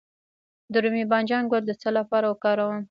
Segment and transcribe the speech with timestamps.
[0.71, 2.77] د رومي بانجان ګل د څه لپاره وکاروم؟